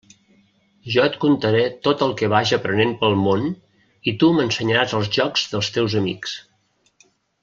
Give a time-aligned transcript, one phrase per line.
[0.93, 3.45] Jo et contaré tot el que vaja aprenent pel món
[4.13, 6.35] i tu m'ensenyaràs els jocs dels teus amics.